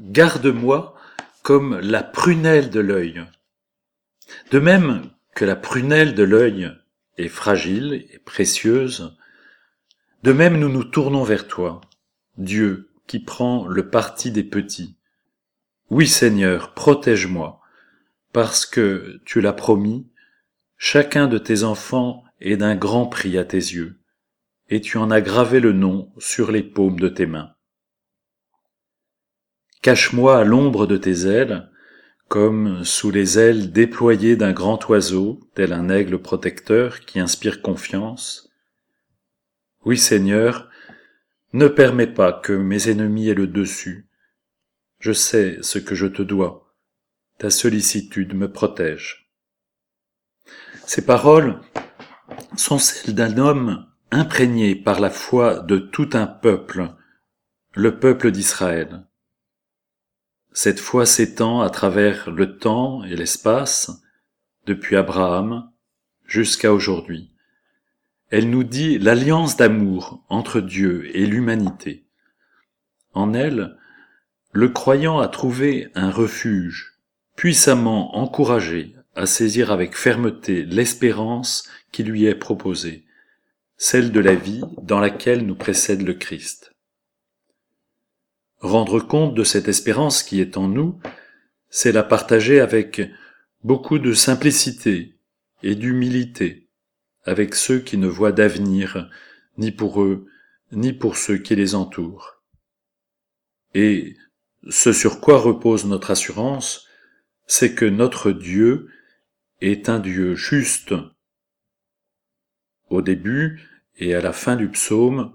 [0.00, 0.94] garde-moi
[1.42, 3.24] comme la prunelle de l'œil.
[4.50, 6.72] De même que la prunelle de l'œil
[7.18, 9.16] est fragile et précieuse,
[10.22, 11.80] de même nous nous tournons vers toi,
[12.36, 14.96] Dieu qui prend le parti des petits.
[15.90, 17.60] Oui Seigneur, protège-moi,
[18.32, 20.06] parce que tu l'as promis,
[20.76, 23.98] chacun de tes enfants est d'un grand prix à tes yeux,
[24.68, 27.52] et tu en as gravé le nom sur les paumes de tes mains.
[29.82, 31.70] Cache-moi à l'ombre de tes ailes,
[32.28, 38.50] comme sous les ailes déployées d'un grand oiseau, tel un aigle protecteur qui inspire confiance.
[39.84, 40.68] Oui Seigneur,
[41.54, 44.06] ne permets pas que mes ennemis aient le dessus.
[44.98, 46.74] Je sais ce que je te dois.
[47.38, 49.30] Ta sollicitude me protège.
[50.84, 51.58] Ces paroles
[52.54, 56.92] sont celles d'un homme imprégné par la foi de tout un peuple,
[57.74, 59.06] le peuple d'Israël.
[60.52, 63.90] Cette foi s'étend à travers le temps et l'espace,
[64.66, 65.70] depuis Abraham
[66.26, 67.30] jusqu'à aujourd'hui.
[68.30, 72.04] Elle nous dit l'alliance d'amour entre Dieu et l'humanité.
[73.12, 73.76] En elle,
[74.52, 77.00] le croyant a trouvé un refuge,
[77.36, 83.04] puissamment encouragé à saisir avec fermeté l'espérance qui lui est proposée,
[83.76, 86.72] celle de la vie dans laquelle nous précède le Christ.
[88.60, 91.00] Rendre compte de cette espérance qui est en nous,
[91.70, 93.00] c'est la partager avec
[93.64, 95.18] beaucoup de simplicité
[95.62, 96.68] et d'humilité,
[97.24, 99.10] avec ceux qui ne voient d'avenir
[99.56, 100.26] ni pour eux,
[100.72, 102.42] ni pour ceux qui les entourent.
[103.74, 104.16] Et
[104.68, 106.86] ce sur quoi repose notre assurance,
[107.46, 108.88] c'est que notre Dieu
[109.60, 110.94] est un Dieu juste.
[112.90, 113.60] Au début
[113.96, 115.34] et à la fin du psaume,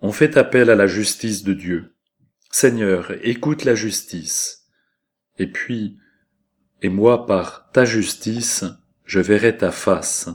[0.00, 1.91] on fait appel à la justice de Dieu.
[2.54, 4.68] Seigneur, écoute la justice.
[5.38, 5.96] Et puis,
[6.82, 8.64] et moi par ta justice,
[9.06, 10.28] je verrai ta face.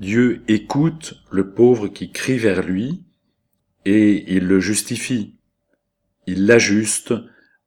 [0.00, 3.04] Dieu écoute le pauvre qui crie vers lui,
[3.84, 5.38] et il le justifie.
[6.26, 7.12] Il l'ajuste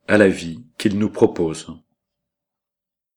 [0.07, 1.67] à la vie qu'il nous propose.